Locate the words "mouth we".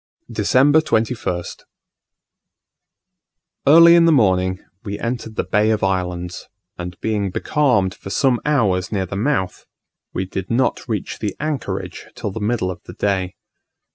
9.15-10.25